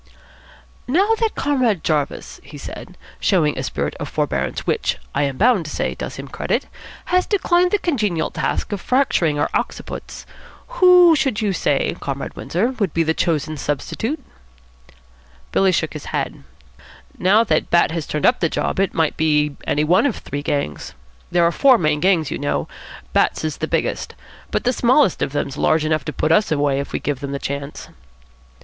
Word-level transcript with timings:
"Now 0.87 1.13
that 1.19 1.35
Comrade 1.35 1.83
Jarvis," 1.83 2.39
he 2.43 2.57
said, 2.57 2.97
"showing 3.19 3.55
a 3.55 3.61
spirit 3.61 3.93
of 3.99 4.09
forbearance 4.09 4.65
which, 4.65 4.97
I 5.13 5.21
am 5.25 5.37
bound 5.37 5.65
to 5.65 5.69
say, 5.69 5.93
does 5.93 6.15
him 6.15 6.27
credit, 6.27 6.65
has 7.13 7.27
declined 7.27 7.69
the 7.69 7.77
congenial 7.77 8.31
task 8.31 8.71
of 8.71 8.81
fracturing 8.81 9.37
our 9.37 9.47
occiputs, 9.53 10.25
who 10.79 11.15
should 11.15 11.39
you 11.39 11.53
say, 11.53 11.95
Comrade 11.99 12.35
Windsor, 12.35 12.69
would 12.79 12.95
be 12.95 13.03
the 13.03 13.13
chosen 13.13 13.57
substitute?" 13.57 14.19
Billy 15.51 15.71
shook 15.71 15.93
his 15.93 16.05
head. 16.05 16.41
"Now 17.19 17.43
that 17.43 17.69
Bat 17.69 17.91
has 17.91 18.07
turned 18.07 18.25
up 18.25 18.39
the 18.39 18.49
job, 18.49 18.79
it 18.79 18.95
might 18.95 19.15
be 19.17 19.55
any 19.67 19.83
one 19.83 20.07
of 20.07 20.15
three 20.15 20.41
gangs. 20.41 20.95
There 21.29 21.43
are 21.43 21.51
four 21.51 21.77
main 21.77 21.99
gangs, 21.99 22.31
you 22.31 22.39
know. 22.39 22.67
Bat's 23.13 23.43
is 23.45 23.57
the 23.57 23.67
biggest. 23.67 24.15
But 24.49 24.63
the 24.63 24.73
smallest 24.73 25.21
of 25.21 25.31
them's 25.31 25.57
large 25.57 25.85
enough 25.85 26.05
to 26.05 26.11
put 26.11 26.31
us 26.31 26.51
away, 26.51 26.79
if 26.79 26.91
we 26.91 26.97
give 26.97 27.19
them 27.19 27.33
the 27.33 27.37
chance." 27.37 27.89